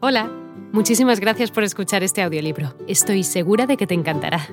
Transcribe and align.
Hola, 0.00 0.30
muchísimas 0.70 1.18
gracias 1.18 1.50
por 1.50 1.64
escuchar 1.64 2.04
este 2.04 2.22
audiolibro. 2.22 2.72
Estoy 2.86 3.24
segura 3.24 3.66
de 3.66 3.76
que 3.76 3.88
te 3.88 3.94
encantará. 3.94 4.46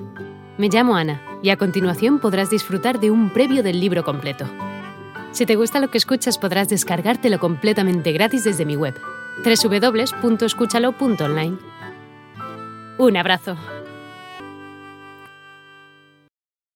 Me 0.58 0.68
llamo 0.68 0.96
Ana 0.96 1.22
y 1.40 1.50
a 1.50 1.56
continuación 1.56 2.18
podrás 2.18 2.50
disfrutar 2.50 2.98
de 2.98 3.12
un 3.12 3.32
previo 3.32 3.62
del 3.62 3.78
libro 3.78 4.02
completo. 4.02 4.44
Si 5.30 5.46
te 5.46 5.54
gusta 5.54 5.78
lo 5.78 5.88
que 5.88 5.98
escuchas 5.98 6.36
podrás 6.36 6.68
descargártelo 6.68 7.38
completamente 7.38 8.10
gratis 8.10 8.42
desde 8.42 8.64
mi 8.64 8.74
web, 8.74 8.96
www.escúchalo.online. 9.44 11.58
Un 12.98 13.16
abrazo. 13.16 13.56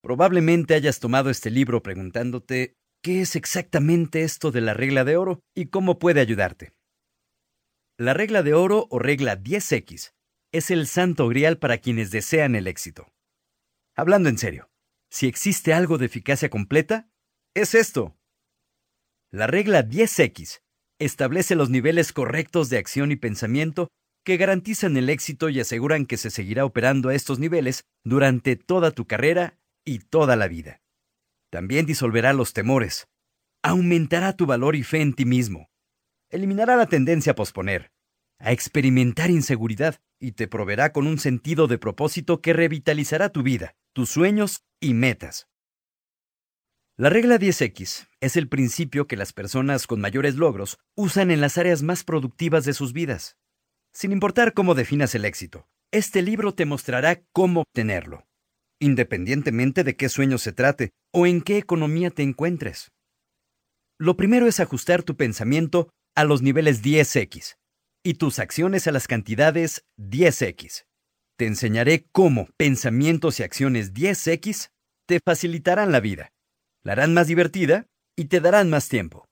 Probablemente 0.00 0.74
hayas 0.74 1.00
tomado 1.00 1.30
este 1.30 1.50
libro 1.50 1.82
preguntándote 1.82 2.76
qué 3.02 3.22
es 3.22 3.34
exactamente 3.34 4.22
esto 4.22 4.52
de 4.52 4.60
la 4.60 4.74
regla 4.74 5.02
de 5.02 5.16
oro 5.16 5.40
y 5.56 5.70
cómo 5.70 5.98
puede 5.98 6.20
ayudarte. 6.20 6.72
La 8.00 8.14
regla 8.14 8.42
de 8.42 8.54
oro 8.54 8.86
o 8.88 8.98
regla 8.98 9.36
10X 9.36 10.14
es 10.52 10.70
el 10.70 10.86
santo 10.86 11.28
grial 11.28 11.58
para 11.58 11.76
quienes 11.76 12.10
desean 12.10 12.54
el 12.54 12.66
éxito. 12.66 13.12
Hablando 13.94 14.30
en 14.30 14.38
serio, 14.38 14.70
si 15.10 15.26
existe 15.26 15.74
algo 15.74 15.98
de 15.98 16.06
eficacia 16.06 16.48
completa, 16.48 17.10
es 17.52 17.74
esto. 17.74 18.16
La 19.30 19.46
regla 19.46 19.86
10X 19.86 20.62
establece 20.98 21.56
los 21.56 21.68
niveles 21.68 22.14
correctos 22.14 22.70
de 22.70 22.78
acción 22.78 23.12
y 23.12 23.16
pensamiento 23.16 23.88
que 24.24 24.38
garantizan 24.38 24.96
el 24.96 25.10
éxito 25.10 25.50
y 25.50 25.60
aseguran 25.60 26.06
que 26.06 26.16
se 26.16 26.30
seguirá 26.30 26.64
operando 26.64 27.10
a 27.10 27.14
estos 27.14 27.38
niveles 27.38 27.84
durante 28.02 28.56
toda 28.56 28.92
tu 28.92 29.06
carrera 29.06 29.58
y 29.84 29.98
toda 29.98 30.36
la 30.36 30.48
vida. 30.48 30.80
También 31.50 31.84
disolverá 31.84 32.32
los 32.32 32.54
temores, 32.54 33.08
aumentará 33.62 34.38
tu 34.38 34.46
valor 34.46 34.74
y 34.74 34.84
fe 34.84 35.02
en 35.02 35.12
ti 35.12 35.26
mismo, 35.26 35.70
eliminará 36.30 36.76
la 36.76 36.86
tendencia 36.86 37.32
a 37.32 37.34
posponer, 37.34 37.90
a 38.40 38.52
experimentar 38.52 39.30
inseguridad 39.30 40.00
y 40.18 40.32
te 40.32 40.48
proveerá 40.48 40.92
con 40.92 41.06
un 41.06 41.18
sentido 41.18 41.66
de 41.66 41.78
propósito 41.78 42.40
que 42.40 42.52
revitalizará 42.52 43.28
tu 43.28 43.42
vida, 43.42 43.76
tus 43.92 44.10
sueños 44.10 44.64
y 44.80 44.94
metas. 44.94 45.46
La 46.96 47.08
regla 47.08 47.38
10X 47.38 48.08
es 48.20 48.36
el 48.36 48.48
principio 48.48 49.06
que 49.06 49.16
las 49.16 49.32
personas 49.32 49.86
con 49.86 50.00
mayores 50.00 50.34
logros 50.34 50.78
usan 50.96 51.30
en 51.30 51.40
las 51.40 51.56
áreas 51.56 51.82
más 51.82 52.04
productivas 52.04 52.64
de 52.64 52.74
sus 52.74 52.92
vidas. 52.92 53.38
Sin 53.92 54.12
importar 54.12 54.52
cómo 54.52 54.74
definas 54.74 55.14
el 55.14 55.24
éxito, 55.24 55.68
este 55.92 56.22
libro 56.22 56.54
te 56.54 56.66
mostrará 56.66 57.22
cómo 57.32 57.62
obtenerlo, 57.62 58.26
independientemente 58.78 59.82
de 59.82 59.96
qué 59.96 60.08
sueño 60.08 60.38
se 60.38 60.52
trate 60.52 60.90
o 61.12 61.26
en 61.26 61.40
qué 61.40 61.56
economía 61.56 62.10
te 62.10 62.22
encuentres. 62.22 62.92
Lo 63.98 64.16
primero 64.16 64.46
es 64.46 64.60
ajustar 64.60 65.02
tu 65.02 65.16
pensamiento 65.16 65.90
a 66.14 66.24
los 66.24 66.42
niveles 66.42 66.82
10X 66.82 67.56
y 68.04 68.14
tus 68.14 68.38
acciones 68.38 68.86
a 68.86 68.92
las 68.92 69.06
cantidades 69.06 69.84
10X. 69.98 70.84
Te 71.36 71.46
enseñaré 71.46 72.06
cómo 72.12 72.48
pensamientos 72.56 73.40
y 73.40 73.42
acciones 73.42 73.92
10X 73.92 74.70
te 75.06 75.20
facilitarán 75.24 75.92
la 75.92 76.00
vida, 76.00 76.32
la 76.84 76.92
harán 76.92 77.14
más 77.14 77.26
divertida 77.26 77.86
y 78.16 78.26
te 78.26 78.40
darán 78.40 78.70
más 78.70 78.88
tiempo. 78.88 79.26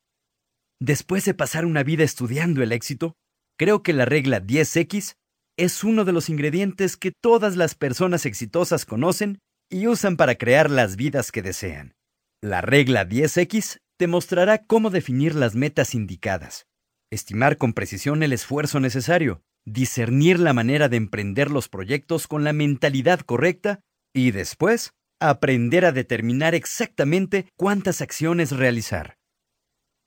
Después 0.80 1.24
de 1.24 1.34
pasar 1.34 1.64
una 1.64 1.82
vida 1.82 2.04
estudiando 2.04 2.62
el 2.62 2.72
éxito, 2.72 3.14
creo 3.58 3.82
que 3.82 3.92
la 3.92 4.04
regla 4.04 4.40
10X 4.40 5.14
es 5.56 5.82
uno 5.82 6.04
de 6.04 6.12
los 6.12 6.28
ingredientes 6.28 6.96
que 6.96 7.12
todas 7.12 7.56
las 7.56 7.74
personas 7.74 8.26
exitosas 8.26 8.84
conocen 8.84 9.40
y 9.70 9.86
usan 9.88 10.16
para 10.16 10.36
crear 10.36 10.70
las 10.70 10.96
vidas 10.96 11.32
que 11.32 11.42
desean. 11.42 11.94
La 12.40 12.60
regla 12.60 13.08
10X 13.08 13.78
te 13.98 14.06
mostrará 14.06 14.64
cómo 14.64 14.90
definir 14.90 15.34
las 15.34 15.56
metas 15.56 15.94
indicadas, 15.94 16.67
estimar 17.10 17.56
con 17.56 17.72
precisión 17.72 18.22
el 18.22 18.32
esfuerzo 18.32 18.80
necesario, 18.80 19.42
discernir 19.64 20.38
la 20.38 20.52
manera 20.52 20.88
de 20.88 20.96
emprender 20.96 21.50
los 21.50 21.68
proyectos 21.68 22.26
con 22.26 22.44
la 22.44 22.52
mentalidad 22.52 23.20
correcta 23.20 23.80
y 24.14 24.30
después 24.30 24.92
aprender 25.20 25.84
a 25.84 25.92
determinar 25.92 26.54
exactamente 26.54 27.46
cuántas 27.56 28.00
acciones 28.00 28.52
realizar. 28.52 29.18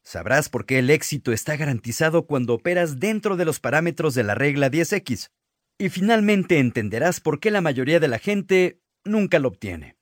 Sabrás 0.04 0.50
por 0.50 0.66
qué 0.66 0.80
el 0.80 0.90
éxito 0.90 1.32
está 1.32 1.58
garantizado 1.58 2.26
cuando 2.26 2.56
operas 2.56 3.00
dentro 3.00 3.38
de 3.38 3.46
los 3.46 3.60
parámetros 3.60 4.16
de 4.16 4.24
la 4.24 4.36
regla 4.36 4.72
10X. 4.72 5.30
Y 5.78 5.90
finalmente 5.90 6.60
entenderás 6.60 7.20
por 7.20 7.40
qué 7.40 7.52
la 7.52 7.62
mayoría 7.62 8.00
de 8.00 8.08
la 8.08 8.20
gente 8.20 8.80
nunca 9.04 9.40
lo 9.40 9.50
obtiene. 9.50 9.98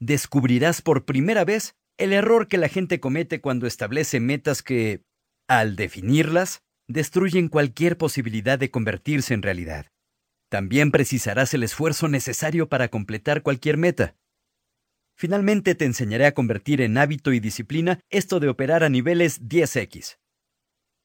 Descubrirás 0.00 0.82
por 0.82 1.04
primera 1.04 1.44
vez 1.44 1.74
el 1.98 2.12
error 2.12 2.48
que 2.48 2.58
la 2.58 2.68
gente 2.68 3.00
comete 3.00 3.40
cuando 3.40 3.66
establece 3.66 4.20
metas 4.20 4.62
que, 4.62 5.02
al 5.48 5.76
definirlas, 5.76 6.62
destruyen 6.88 7.48
cualquier 7.48 7.96
posibilidad 7.98 8.58
de 8.58 8.70
convertirse 8.70 9.34
en 9.34 9.42
realidad. 9.42 9.86
También 10.48 10.90
precisarás 10.90 11.54
el 11.54 11.62
esfuerzo 11.62 12.08
necesario 12.08 12.68
para 12.68 12.88
completar 12.88 13.42
cualquier 13.42 13.76
meta. 13.76 14.16
Finalmente 15.16 15.74
te 15.74 15.84
enseñaré 15.84 16.26
a 16.26 16.34
convertir 16.34 16.80
en 16.80 16.98
hábito 16.98 17.32
y 17.32 17.40
disciplina 17.40 18.00
esto 18.10 18.38
de 18.38 18.48
operar 18.48 18.84
a 18.84 18.88
niveles 18.88 19.42
10x. 19.42 20.18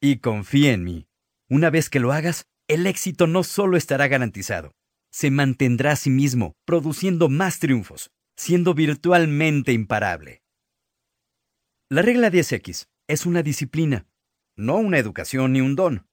Y 0.01 0.17
confía 0.17 0.73
en 0.73 0.83
mí. 0.83 1.07
Una 1.49 1.69
vez 1.69 1.89
que 1.89 1.99
lo 1.99 2.11
hagas, 2.11 2.45
el 2.67 2.87
éxito 2.87 3.27
no 3.27 3.43
solo 3.43 3.77
estará 3.77 4.07
garantizado, 4.07 4.71
se 5.11 5.29
mantendrá 5.31 5.91
a 5.91 5.95
sí 5.95 6.09
mismo, 6.09 6.53
produciendo 6.65 7.29
más 7.29 7.59
triunfos, 7.59 8.11
siendo 8.37 8.73
virtualmente 8.73 9.73
imparable. 9.73 10.41
La 11.89 12.01
regla 12.01 12.31
10x 12.31 12.85
es 13.07 13.25
una 13.25 13.43
disciplina, 13.43 14.05
no 14.55 14.77
una 14.77 14.97
educación 14.97 15.53
ni 15.53 15.61
un 15.61 15.75
don, 15.75 16.07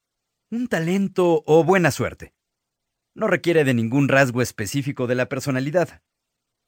un 0.51 0.69
talento 0.69 1.43
o 1.47 1.65
buena 1.65 1.91
suerte. 1.91 2.35
No 3.15 3.27
requiere 3.27 3.65
de 3.65 3.75
ningún 3.75 4.09
rasgo 4.09 4.43
específico 4.43 5.07
de 5.07 5.15
la 5.15 5.29
personalidad. 5.29 6.03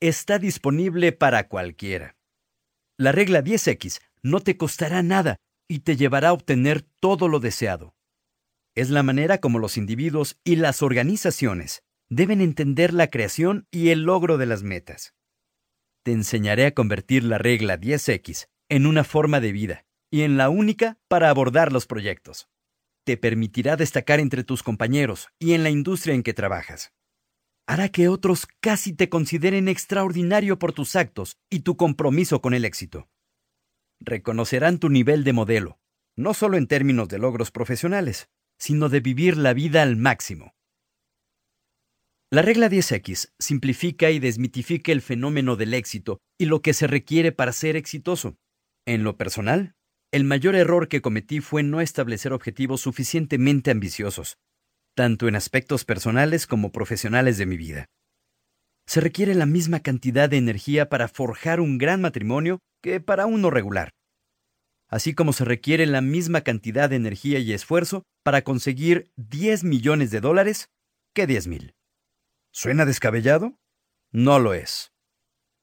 Está 0.00 0.38
disponible 0.38 1.12
para 1.12 1.48
cualquiera. 1.48 2.16
La 2.98 3.12
regla 3.12 3.42
10X 3.42 4.00
no 4.22 4.40
te 4.40 4.56
costará 4.56 5.02
nada 5.02 5.36
y 5.68 5.80
te 5.80 5.96
llevará 5.96 6.30
a 6.30 6.32
obtener 6.32 6.82
todo 6.82 7.28
lo 7.28 7.40
deseado. 7.40 7.94
Es 8.74 8.90
la 8.90 9.02
manera 9.02 9.38
como 9.38 9.58
los 9.58 9.76
individuos 9.76 10.38
y 10.44 10.56
las 10.56 10.82
organizaciones 10.82 11.82
deben 12.08 12.40
entender 12.40 12.92
la 12.92 13.08
creación 13.08 13.66
y 13.70 13.90
el 13.90 14.02
logro 14.02 14.36
de 14.36 14.46
las 14.46 14.62
metas. 14.62 15.14
Te 16.02 16.12
enseñaré 16.12 16.66
a 16.66 16.74
convertir 16.74 17.24
la 17.24 17.38
regla 17.38 17.78
10X 17.78 18.48
en 18.68 18.86
una 18.86 19.04
forma 19.04 19.40
de 19.40 19.52
vida 19.52 19.84
y 20.10 20.22
en 20.22 20.36
la 20.36 20.48
única 20.48 20.98
para 21.08 21.30
abordar 21.30 21.72
los 21.72 21.86
proyectos. 21.86 22.48
Te 23.04 23.16
permitirá 23.16 23.76
destacar 23.76 24.20
entre 24.20 24.44
tus 24.44 24.62
compañeros 24.62 25.28
y 25.38 25.52
en 25.54 25.62
la 25.62 25.70
industria 25.70 26.14
en 26.14 26.22
que 26.22 26.34
trabajas. 26.34 26.92
Hará 27.66 27.88
que 27.88 28.08
otros 28.08 28.46
casi 28.60 28.92
te 28.92 29.08
consideren 29.08 29.68
extraordinario 29.68 30.58
por 30.58 30.72
tus 30.72 30.96
actos 30.96 31.38
y 31.48 31.60
tu 31.60 31.76
compromiso 31.76 32.40
con 32.40 32.52
el 32.52 32.64
éxito. 32.64 33.08
Reconocerán 34.00 34.78
tu 34.78 34.88
nivel 34.88 35.24
de 35.24 35.32
modelo, 35.32 35.78
no 36.16 36.34
solo 36.34 36.56
en 36.56 36.66
términos 36.66 37.08
de 37.08 37.18
logros 37.18 37.50
profesionales, 37.50 38.28
sino 38.58 38.88
de 38.88 39.00
vivir 39.00 39.36
la 39.36 39.54
vida 39.54 39.82
al 39.82 39.96
máximo. 39.96 40.54
La 42.32 42.42
regla 42.42 42.68
10X 42.68 43.32
simplifica 43.38 44.10
y 44.10 44.20
desmitifica 44.20 44.92
el 44.92 45.02
fenómeno 45.02 45.56
del 45.56 45.74
éxito 45.74 46.20
y 46.38 46.46
lo 46.46 46.62
que 46.62 46.74
se 46.74 46.86
requiere 46.86 47.32
para 47.32 47.52
ser 47.52 47.76
exitoso. 47.76 48.36
En 48.86 49.02
lo 49.02 49.16
personal, 49.16 49.74
el 50.12 50.24
mayor 50.24 50.56
error 50.56 50.88
que 50.88 51.00
cometí 51.00 51.40
fue 51.40 51.62
no 51.62 51.80
establecer 51.80 52.32
objetivos 52.32 52.80
suficientemente 52.80 53.70
ambiciosos, 53.70 54.38
tanto 54.94 55.28
en 55.28 55.36
aspectos 55.36 55.84
personales 55.84 56.46
como 56.46 56.72
profesionales 56.72 57.38
de 57.38 57.46
mi 57.46 57.56
vida. 57.56 57.86
Se 58.86 59.00
requiere 59.00 59.34
la 59.34 59.46
misma 59.46 59.80
cantidad 59.80 60.28
de 60.28 60.38
energía 60.38 60.88
para 60.88 61.06
forjar 61.06 61.60
un 61.60 61.78
gran 61.78 62.00
matrimonio 62.00 62.58
que 62.82 63.00
para 63.00 63.26
uno 63.26 63.50
regular, 63.50 63.90
así 64.88 65.14
como 65.14 65.32
se 65.32 65.44
requiere 65.44 65.86
la 65.86 66.00
misma 66.00 66.40
cantidad 66.40 66.90
de 66.90 66.96
energía 66.96 67.38
y 67.38 67.52
esfuerzo 67.52 68.02
para 68.24 68.42
conseguir 68.42 69.12
10 69.16 69.62
millones 69.62 70.10
de 70.10 70.20
dólares 70.20 70.70
que 71.14 71.28
10 71.28 71.46
mil. 71.46 71.74
¿Suena 72.52 72.84
descabellado? 72.84 73.56
No 74.10 74.40
lo 74.40 74.54
es. 74.54 74.92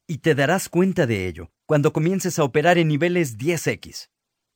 Y 0.08 0.20
te 0.20 0.36
darás 0.36 0.70
cuenta 0.70 1.06
de 1.06 1.28
ello 1.28 1.52
cuando 1.66 1.92
comiences 1.92 2.40
a 2.40 2.46
operar 2.46 2.78
en 2.78 2.88
niveles 2.88 3.38
10X. 3.38 4.08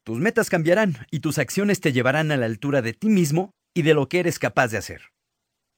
Tus 0.03 0.19
metas 0.19 0.50
cambiarán 0.50 0.98
y 1.12 1.19
tus 1.19 1.38
acciones 1.38 1.80
te 1.80 1.94
llevarán 1.94 2.31
a 2.31 2.38
la 2.38 2.48
altura 2.48 2.81
de 2.81 2.94
ti 2.94 3.07
mismo 3.07 3.51
y 3.75 3.83
de 3.83 3.94
lo 3.94 4.09
que 4.09 4.19
eres 4.19 4.39
capaz 4.39 4.69
de 4.69 4.77
hacer. 4.77 5.12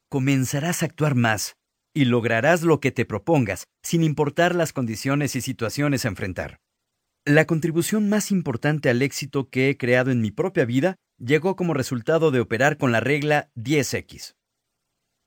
Comenzarás 0.10 0.81
a 0.81 0.86
actuar 0.86 1.16
más 1.16 1.56
y 1.94 2.06
lograrás 2.06 2.62
lo 2.64 2.80
que 2.80 2.92
te 2.92 3.06
propongas 3.06 3.66
sin 3.84 4.04
importar 4.04 4.56
las 4.56 4.74
condiciones 4.74 5.36
y 5.36 5.42
situaciones 5.42 6.06
a 6.06 6.08
enfrentar. 6.08 6.60
La 7.25 7.46
contribución 7.46 8.10
más 8.10 8.31
importante 8.31 8.90
al 8.90 9.02
éxito 9.02 9.50
que 9.50 9.70
he 9.70 9.78
creado 9.78 10.12
en 10.12 10.22
mi 10.22 10.31
propia 10.31 10.66
vida 10.66 10.96
llegó 11.18 11.56
como 11.56 11.74
resultado 11.74 12.31
de 12.31 12.40
operar 12.40 12.78
con 12.78 12.92
la 12.92 13.00
regla 13.00 13.50
10X. 13.56 14.36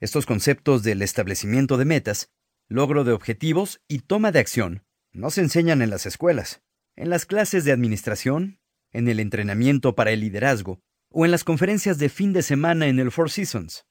Estos 0.00 0.26
conceptos 0.26 0.82
del 0.82 1.02
establecimiento 1.02 1.78
de 1.78 1.84
metas, 1.84 2.28
logro 2.68 3.04
de 3.04 3.12
objetivos 3.12 3.80
y 3.88 4.00
toma 4.00 4.32
de 4.32 4.40
acción 4.40 4.82
no 5.12 5.30
se 5.30 5.40
enseñan 5.40 5.80
en 5.80 5.88
las 5.88 6.04
escuelas, 6.04 6.60
en 6.94 7.08
las 7.08 7.24
clases 7.24 7.64
de 7.64 7.72
administración, 7.72 8.58
en 8.92 9.08
el 9.08 9.20
entrenamiento 9.20 9.94
para 9.94 10.12
el 10.12 10.20
liderazgo 10.20 10.80
o 11.10 11.24
en 11.24 11.30
las 11.30 11.44
conferencias 11.44 11.98
de 11.98 12.08
fin 12.08 12.32
de 12.32 12.42
semana 12.42 12.86
en 12.86 12.98
el 12.98 13.10
Four 13.10 13.30
Seasons. 13.30 13.86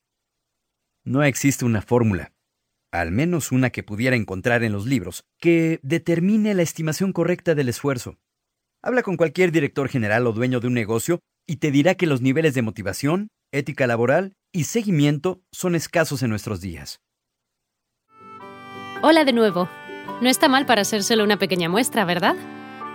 No 1.03 1.23
existe 1.23 1.65
una 1.65 1.81
fórmula, 1.81 2.33
al 2.91 3.11
menos 3.11 3.51
una 3.51 3.69
que 3.69 3.83
pudiera 3.83 4.15
encontrar 4.15 4.63
en 4.63 4.71
los 4.71 4.85
libros, 4.85 5.23
que 5.39 5.79
determine 5.83 6.53
la 6.53 6.63
estimación 6.63 7.13
correcta 7.13 7.55
del 7.55 7.69
esfuerzo. 7.69 8.17
Habla 8.81 9.03
con 9.03 9.17
cualquier 9.17 9.51
director 9.51 9.89
general 9.89 10.27
o 10.27 10.33
dueño 10.33 10.59
de 10.59 10.67
un 10.67 10.73
negocio 10.73 11.19
y 11.47 11.57
te 11.57 11.71
dirá 11.71 11.95
que 11.95 12.07
los 12.07 12.21
niveles 12.21 12.53
de 12.53 12.61
motivación, 12.61 13.29
ética 13.51 13.87
laboral 13.87 14.33
y 14.51 14.65
seguimiento 14.65 15.41
son 15.51 15.75
escasos 15.75 16.23
en 16.23 16.29
nuestros 16.29 16.61
días. 16.61 17.01
Hola 19.01 19.25
de 19.25 19.33
nuevo. 19.33 19.69
No 20.21 20.29
está 20.29 20.47
mal 20.47 20.65
para 20.65 20.85
solo 20.85 21.23
una 21.23 21.37
pequeña 21.37 21.69
muestra, 21.69 22.05
¿verdad? 22.05 22.35